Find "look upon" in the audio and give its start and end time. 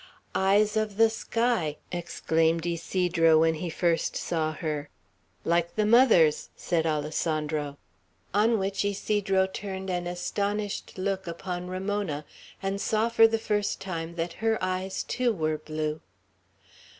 10.97-11.67